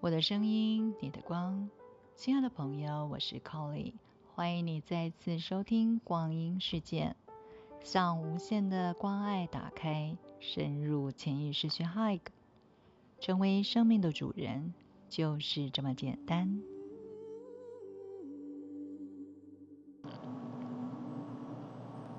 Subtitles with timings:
[0.00, 1.68] 我的声音，你的光，
[2.14, 3.94] 亲爱的朋友，我是 Colly，
[4.32, 7.16] 欢迎你再次收听光阴世界，
[7.82, 12.20] 向无限的关爱打开，深入潜意识去 hug，
[13.18, 14.72] 成为生命的主人，
[15.08, 16.60] 就是这么简单。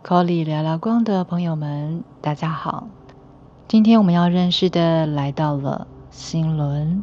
[0.04, 2.90] Colly 聊聊光的朋友们，大家好，
[3.70, 7.02] 今天我们要认识的来到了星轮。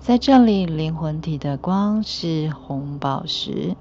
[0.00, 3.76] 在这里，灵魂体的光是红宝石。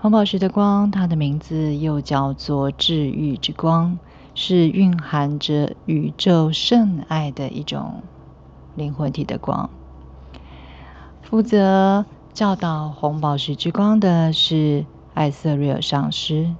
[0.00, 3.98] 红宝石的光，它的名字又叫做治愈之光，
[4.34, 8.02] 是蕴含着宇宙圣爱的一种
[8.76, 9.68] 灵魂体的光。
[11.22, 16.54] 负责教导红宝石之光的是艾瑟瑞尔上师，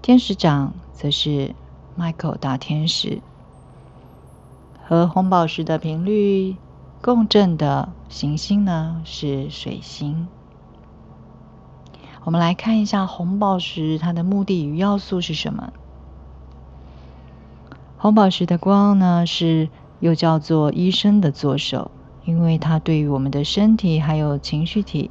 [0.00, 1.54] 天使长则是
[1.94, 3.20] 迈克大天使。
[4.82, 6.56] 和红宝石的频率。
[7.02, 10.28] 共振的行星呢是水星。
[12.22, 15.72] 我们来看一下红宝石，它的目的与要素是什么？
[17.96, 21.90] 红宝石的光呢是又叫做医生的左手，
[22.24, 25.10] 因为它对于我们的身体还有情绪体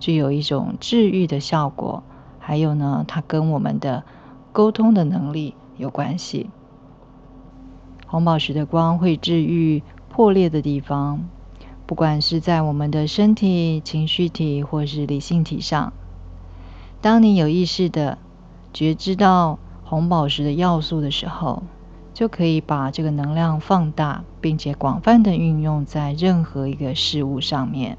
[0.00, 2.02] 具有一种治愈的效果，
[2.40, 4.02] 还有呢，它跟我们的
[4.50, 6.50] 沟通的能力有关系。
[8.08, 9.84] 红宝石的光会治愈。
[10.18, 11.28] 破裂的地方，
[11.86, 15.92] 不管是在我们的身体、情绪体或是理性体上，
[17.00, 18.18] 当你有意识的
[18.72, 21.62] 觉知到红宝石的要素的时候，
[22.14, 27.96] 就可以把这个能量放大，并且广泛的运用在任何一个事物上面。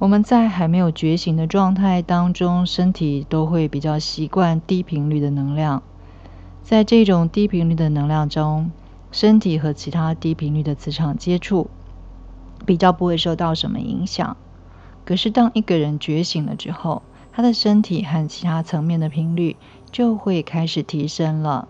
[0.00, 5.84] 我们在还没有觉醒的状态当中，身体都会比较习惯低频率的能量，
[6.64, 8.72] 在这种低频率的能量中。
[9.12, 11.68] 身体和其他低频率的磁场接触，
[12.66, 14.36] 比较不会受到什么影响。
[15.04, 19.56] 可是，当一个人觉醒了之后，他的身体和其他层面的频率
[19.90, 21.68] 就会开始提升了。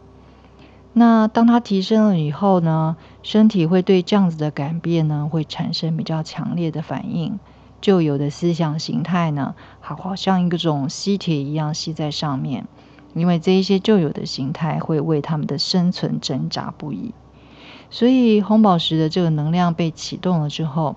[0.93, 7.41] 那当他提升了以后呢，身体会对这样子的改变呢，会产生比较强烈的反应。
[7.81, 12.69] 旧有的思想形态呢，好好像一个种吸铁一样吸在上面，
[13.15, 17.13] 因为这一些旧有的形态会为他们的生存挣扎不已。
[17.93, 20.97] 所以红宝石的这个能量被启动了之后，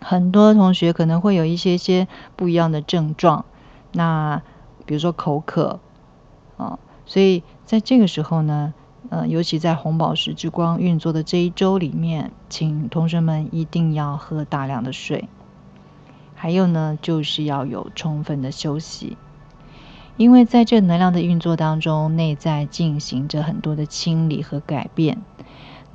[0.00, 3.44] 很多同学可能会有一些些不一样的症状。
[3.92, 4.42] 那
[4.86, 5.78] 比如说口渴
[6.56, 8.74] 啊，所以在这个时候呢，
[9.08, 15.28] 呃，尤其在红宝石之光运作的这一周里面，请同学们一定要喝大量的水。
[16.34, 19.16] 还有呢，就是要有充分的休息，
[20.16, 25.22] 因为在这能量的运作当中，内在进行着很多的清理和改变。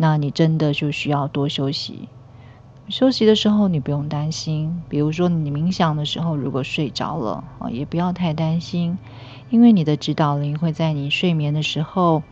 [0.02, 2.08] 那你真的就需要多休息。
[2.88, 4.82] 休息的时候，你不用担心。
[4.88, 8.98] 比如说，你冥想的时候，如果睡着了啊，也不要太担心，
[9.50, 12.24] 因为你的指导灵会在你睡眠的时候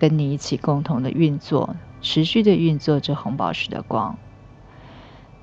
[0.00, 4.18] 跟你一起共同的运作，持续的运作着红宝石的光。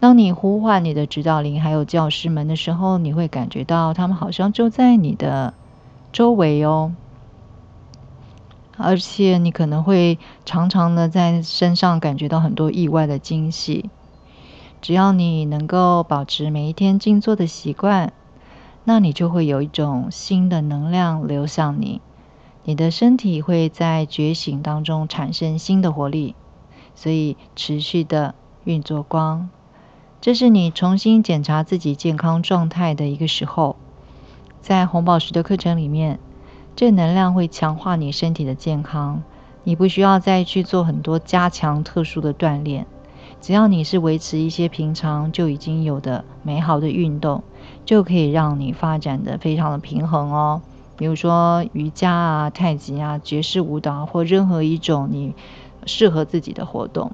[0.02, 5.54] 当你呼唤你的指导灵还有教师们的时候，你会感觉到他们好像就在你的
[6.12, 6.94] 周围哦。
[8.82, 13.90] 而且你可能会常常的在身上感觉到很多意外的惊喜。
[14.82, 18.14] 只要你能够保持每一天静坐的习惯，
[18.86, 22.02] 那你就会有一种新的能量流向你。
[22.64, 26.34] 你的身体会在觉醒当中产生新的活力，
[26.96, 29.50] 所以持续的运作光，
[30.22, 33.76] 这是你重新检查自己健康状态的一个时候。
[34.62, 36.20] 在红宝石的课程里面。
[36.80, 39.22] 这能量会强化你身体的健康，
[39.66, 42.88] 你不需要再去做很多加强特殊的锻炼，
[43.42, 47.44] 只要你是维持一些平常就已经有的美好的运动，
[47.84, 50.62] 就可以让你发展的非常的平衡哦。
[50.96, 55.36] 比如说瑜伽啊、太极啊、爵士舞蹈或任何一种你
[55.86, 57.12] 适合自己的活动。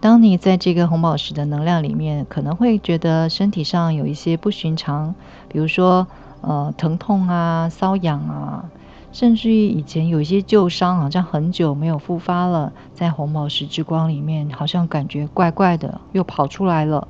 [0.00, 5.14] 当你在这个红宝石的能量里面，可能会觉得身体上有一些不寻常，
[5.48, 6.06] 比如说。
[6.42, 8.70] 呃，疼痛啊，瘙痒啊，
[9.12, 17.06] 甚至于以前有一些旧伤，好像很久没有复发了，在红宝石之光里面，好像感觉怪怪的，又跑出来了。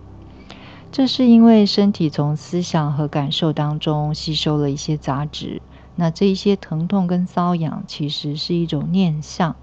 [0.90, 5.62] 这是因为身体从思想和感受当中吸收了一些杂质。
[5.94, 9.54] 那这一些疼痛跟瘙痒，其实是一种念想，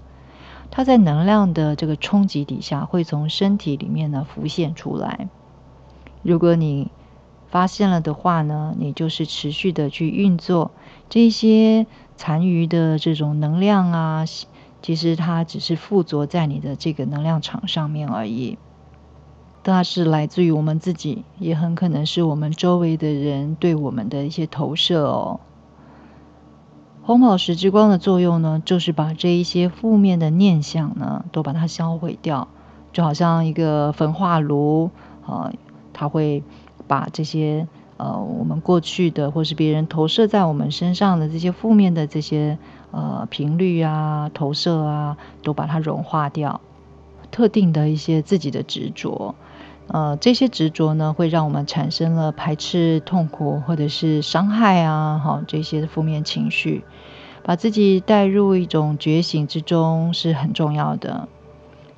[0.70, 5.28] 它在能量的这个冲击底下，会从身体里面呢浮现出来。
[6.22, 6.90] 如果你
[7.50, 10.70] 发现了的话呢，你就是持续的去运作
[11.08, 11.86] 这些
[12.16, 14.24] 残余的这种能量啊、
[14.82, 18.58] 其实它只是附着在你的这个能量场上面而已。
[19.64, 25.40] 它是来自于我们自己，也很可能是我们周围的人对我们的一些投射哦。
[27.08, 32.48] 红宝石之光的作用呢，就是把这一些负面的念想呢，都把它销毁掉，
[32.92, 34.90] 就好像一个焚化炉
[35.26, 35.50] 啊，
[35.94, 36.42] 它会
[36.86, 37.66] 把这些
[37.96, 42.58] 呃我们过去的或是别人投射在我们身上的这些负面的这些
[42.90, 46.60] 呃频率啊、投射啊，都把它融化掉。
[47.30, 49.34] 特定的一些自己的执着。
[49.88, 56.84] 呃，这些执着呢，会让我们产生了排斥、痛苦或者是伤害啊，哈，这些负面情绪，
[57.42, 61.26] 把自己带入一种觉醒之中是很重要的。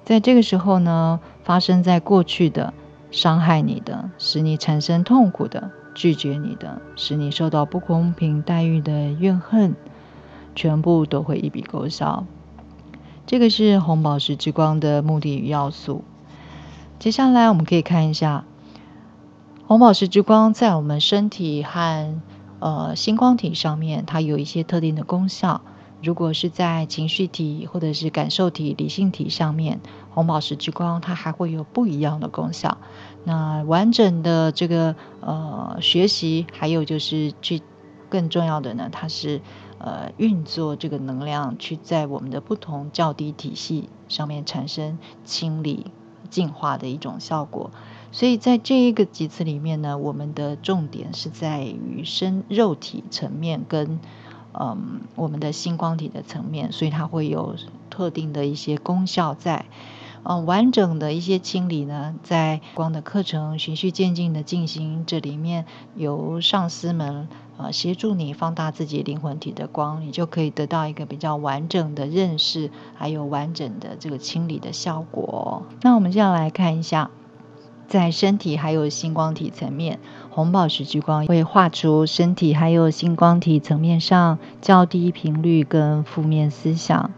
[0.05, 2.73] 在这个时候呢，发生在过去的
[3.11, 9.75] 伤害你的、使你产生痛苦的、拒绝你的、使你受到不公平待遇的怨恨，
[10.55, 12.25] 全部都会一笔勾销。
[13.27, 16.05] 这个是红宝石之光的目的与要素。
[17.01, 18.45] 接下来我们可以看一下
[19.67, 22.21] 红宝石之光在我们身体和
[22.59, 25.63] 呃星光体上面，它有一些特定的功效。
[26.03, 29.81] 如果是在情绪体或者是感受体、理性体上面，
[30.11, 32.77] 红宝石之光它还会有不一样的功效。
[33.25, 37.63] 那完整的这个呃学习，还有就是去
[38.11, 39.41] 更重要的呢，它是
[39.79, 45.87] 呃运作这个能量，去在我们的不同较低体系上面产生清理。
[46.31, 47.71] 进化的一种效果，
[48.13, 54.01] 所以在这一个集次里面呢，我们的重点是在于身肉体层面跟
[54.53, 57.57] 嗯我们的星光体的层面，所以它会有
[57.91, 59.67] 特定的一些功效在。
[60.23, 65.65] 嗯，完整的一些清理呢，在光的课程循序渐进的进行，这里面
[65.97, 67.27] 由上司们
[67.63, 75.65] 呃协助你放大自己灵魂体的光，你就可以得到一个比较完整的认识，还有完整的这个清理的效果。
[75.83, 77.11] 那我们接下来看一下，
[77.87, 79.99] 在身体还有星光体层面，
[80.31, 87.11] 红宝石之光会画出身体还有星光体层面上较低频率跟负面思想。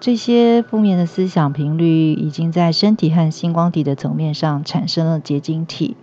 [0.00, 5.94] 这些负面的思想频率已经在身体和星光体的层面上产生了结晶体，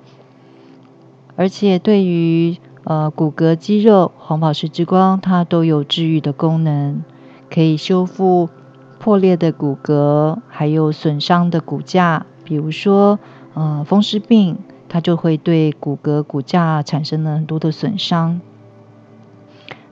[1.36, 2.58] 而且对于
[2.88, 7.04] 呃骨骼、肌肉、红宝石之光，它都有治愈的功能，
[7.54, 8.50] 可以修复
[8.98, 12.26] 破裂的骨骼，还有损伤的骨架。
[12.46, 13.20] 比如说，
[13.54, 14.58] 呃风湿病，
[14.88, 18.40] 它就会对骨骼骨架产生了很多的损伤。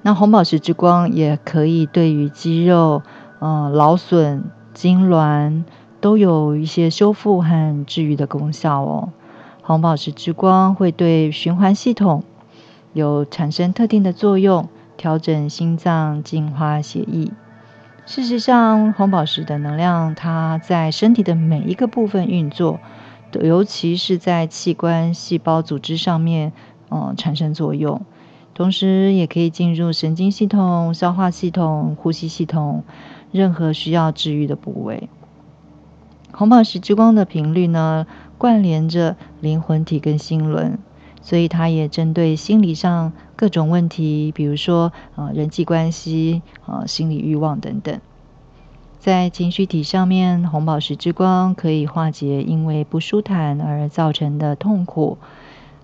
[0.01, 3.01] 那红宝石之光也可以对于肌肉。
[3.39, 5.65] 呃，劳损、痉挛
[5.99, 9.09] 都有一些修复和治愈的功效哦。
[9.61, 12.23] 红宝石之光会对循环系统
[12.95, 17.31] 有产生特定的作用，调整心脏、净化血液。
[18.05, 22.79] 事实上，红宝石的能量它在身体的每一个部分运作，
[23.33, 26.53] 尤其是在器官、细胞、组织上面，
[26.89, 28.01] 嗯，产生作用。
[28.53, 32.83] 同时，也可以进入神经系统、消化系统、呼吸系统。
[33.31, 35.09] 任何需要治愈的部位，
[36.31, 38.07] 红宝石之光的频率呢，
[38.37, 40.79] 关联着灵魂体跟心轮，
[41.25, 47.99] 所以它也针对心理上各种问题，比如说呃人际关系、呃心理欲望等等。
[48.99, 55.17] 在情绪体上面，红宝石之光可以化解因为不舒坦而造成的痛苦，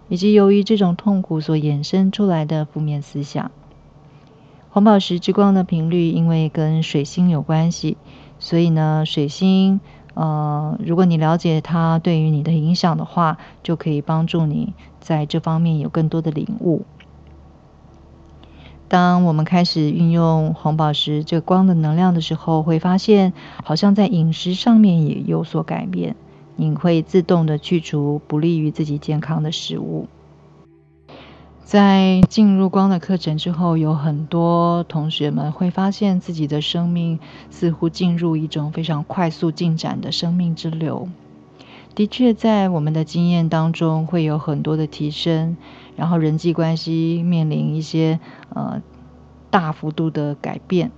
[0.10, 3.50] 以及由于这种痛苦所衍生出来的负面思想。
[4.70, 7.98] 红宝石之光的频率，因为跟水星有关系，
[8.38, 9.82] 所以呢，水星，
[10.14, 16.86] 呃，如果你了解它对于你的影响的话，就可以帮助你在这方面有更多的领悟。
[18.88, 23.32] 当我们开始运用红宝石这个光的能量的时候，会发现
[23.64, 26.18] 好像在饮食上面也有所改变，
[26.58, 30.08] 你会自动的去除不利于自己健康的食物。
[31.72, 37.18] 在进入光的课程之后，有很多同学们会发现自己的生命
[37.50, 41.08] 似乎进入一种非常快速进展的生命之流。
[41.96, 45.56] 的确，在我们的经验当中会有很多的提升，
[45.96, 48.20] 然后人际关系面临一些
[48.54, 48.82] 呃
[49.50, 50.92] 大幅度的改变。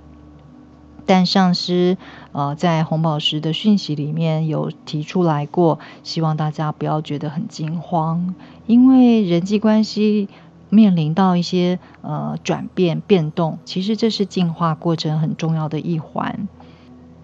[1.05, 1.97] 但上师
[2.31, 8.33] 呃在红宝石的讯息里面有提出来过，希望大家不要觉得很惊慌，
[8.65, 10.29] 因为人际关系。
[10.73, 16.47] 面临到一些呃转变变动，其实这是进化过程很重要的一环。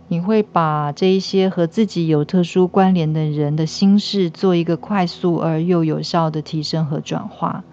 [0.07, 7.63] 你会把这一些和自己有特殊关联的人的心事做一个快速而又有效的提升和转化。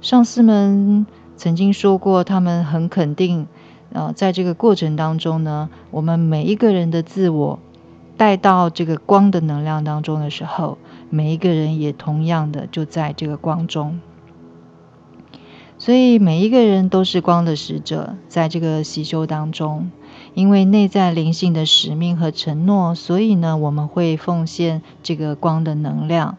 [0.00, 3.46] 上司们曾经说过，他们很肯定，
[3.92, 7.58] 呃，在这个过程当中呢，我们每一个人的自我
[8.16, 10.78] 带到这个光的能量当中的时候，
[11.10, 14.00] 每一个人也同样的就在这个光中。
[15.78, 19.90] 所以每一个人都是光的使者，在这个习修当中，
[20.34, 26.38] 因为内在灵性的使命和承诺，所以呢，我们会奉献这个光的能量。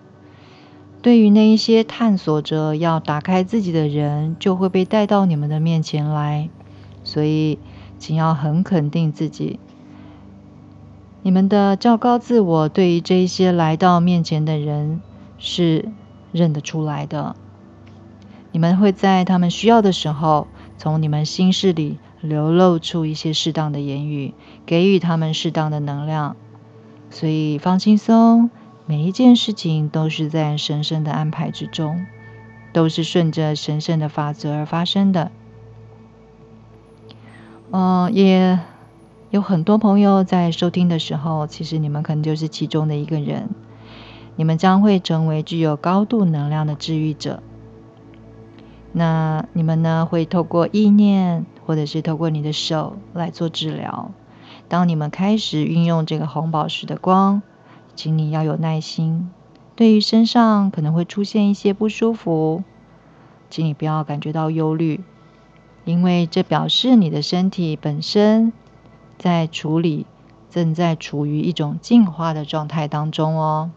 [1.03, 6.49] 对于那一些探索着要打开自己的人，就会被带到你们的面前来。
[7.03, 7.59] 所以，
[7.99, 9.59] 请要很肯定自己，
[11.21, 14.99] 你们的较高自我对于这一些来到面前的人
[15.37, 15.89] 是
[16.31, 17.35] 认得出来的。
[18.57, 20.47] 你们会在他们需要的时候，
[20.79, 24.33] 从你们心事里流露出一些适当的言语，
[24.65, 26.35] 给予他们适当的能量。
[27.11, 28.49] 所以放轻松，
[28.87, 32.07] 每一件事情都是在神圣的安排之中，
[32.73, 35.31] 都是顺着神圣的法则而发生的。
[37.69, 38.57] 嗯，也
[39.29, 43.51] 有很多朋友在收听的时候，其实你们可能就是其中的一个人。
[44.35, 47.43] 你们将会成为具有高度能量的治愈者。
[48.97, 50.07] 那你们呢？
[50.09, 54.09] 会透过意念，或者是透过你的手来做治疗。
[54.69, 57.43] 当你们开始运用这个红宝石的光，
[57.93, 59.29] 请你要有耐心。
[59.75, 62.63] 对于身上可能会出现一些不舒服，
[63.51, 65.03] 请你不要感觉到忧虑，
[65.85, 68.51] 因为这表示你的身体本身
[69.19, 70.07] 在处理，
[70.49, 73.69] 正在处于一种进化的状态当中哦。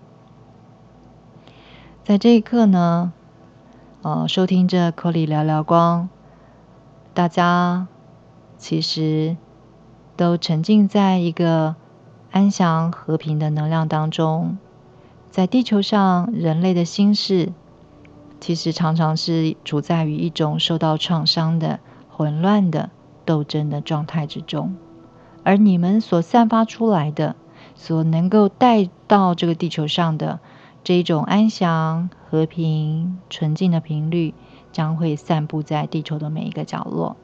[2.04, 3.12] 在这一刻呢？
[4.02, 6.08] 呃，收听着克里聊聊光，
[7.12, 7.86] 大家
[8.56, 9.36] 其实
[10.16, 11.74] 都沉浸在一个
[12.30, 14.56] 安详和平的能量当中。
[15.30, 17.52] 在地球上，人类的心事
[18.40, 21.78] 其实常常是处在于一种受到创伤的
[22.08, 22.88] 混乱的
[23.26, 24.76] 斗争的状态之中，
[25.44, 27.36] 而你们所散发出来的，
[27.74, 30.40] 所能够带到这个地球上的。
[30.82, 34.34] 这种安详、和平、纯净的频率
[34.72, 37.16] 将会散布在地球的每一个角落。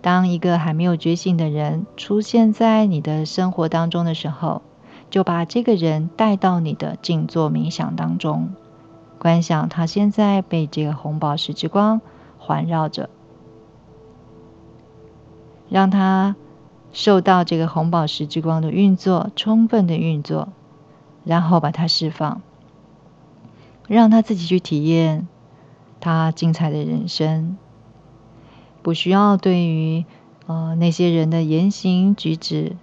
[0.00, 4.62] 当一个还没有觉醒的人出现在你的生活当中的时候，
[5.10, 8.50] 就把这个人带到你的静坐冥想当中，
[9.18, 12.00] 观想他现在被这个红宝石之光
[12.38, 13.10] 环绕着，
[15.68, 16.34] 让他
[16.92, 20.48] 受到这个红宝石之光的运作，充分的运作。
[21.24, 22.42] 然后把它释放，
[23.88, 25.28] 让他自己去体验
[26.00, 27.56] 他精彩的人生，
[28.82, 30.04] 不需要对于
[30.46, 32.76] 呃那些人的言行举止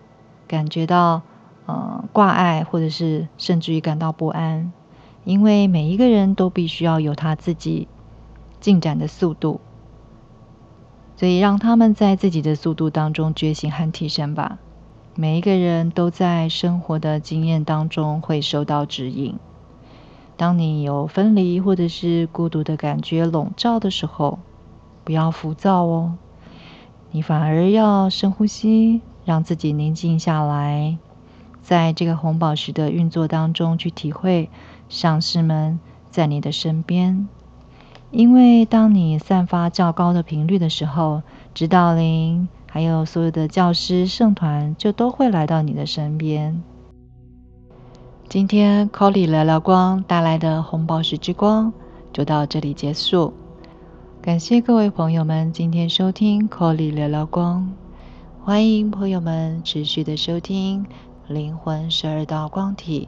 [0.47, 1.21] 感觉到
[1.65, 4.71] 呃挂碍，或者是甚至于感到不安，
[5.25, 7.87] 因为每一个人都必须要有他自己
[8.61, 9.59] 进展的速度，
[11.17, 14.59] 所以让他们在自己的速度当中觉醒和提升吧。
[15.21, 19.37] 每一个人都在生活的经验当中会受到指引。
[20.37, 24.39] 当你有分离或者是孤独的感觉笼罩的时候，
[25.03, 26.13] 不要浮躁哦，
[27.11, 30.97] 你反而要深呼吸，让自己宁静下来，
[31.61, 34.49] 在这个红宝石的运作当中去体会
[34.87, 37.27] 上师们在你的身边。
[38.11, 41.23] 因为当你散发较高的频率的时候，
[41.53, 42.47] 指导灵。
[42.71, 46.61] 还有所有的教师、圣团，就都会来到你的身边。
[48.27, 51.73] 今天 Colly 聊聊光带来的红宝石之光
[52.13, 53.33] 就到这里结束。
[54.21, 57.67] 感谢各位朋友们今天收听 c o l y 聊聊光，
[58.43, 60.85] 欢迎朋友们持续的收听
[61.27, 63.07] 灵魂十二道光体。